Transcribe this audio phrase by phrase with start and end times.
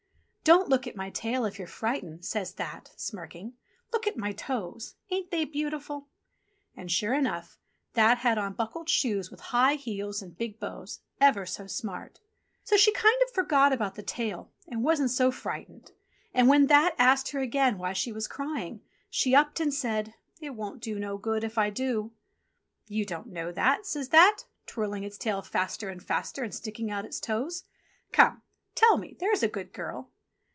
[0.43, 3.53] "Don't look at my tail if you're frightened," says That, smirking.
[3.93, 4.95] "Look at my toes.
[5.11, 6.07] Ain't they beautiful?"
[6.75, 7.59] And sure enough
[7.93, 12.19] That had on buckled shoes with high heels and big bows, ever so smart.
[12.63, 15.91] So she kind of forgot about the tail, and wasn't so fright ened,
[16.33, 18.81] and when That asked her again why she was crying,
[19.11, 22.11] she upped and said, "It won't do no good if I do."
[22.87, 27.05] "You don't know that," says That, twirling its tail faster and faster, and sticking out
[27.05, 27.63] its toes.
[28.11, 28.41] "Come,
[28.73, 30.09] tell me, there's a good girl."